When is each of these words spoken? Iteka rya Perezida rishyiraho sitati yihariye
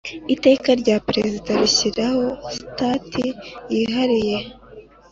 Iteka 0.33 0.69
rya 0.81 0.95
Perezida 1.07 1.51
rishyiraho 1.61 2.23
sitati 2.53 3.25
yihariye 3.73 4.37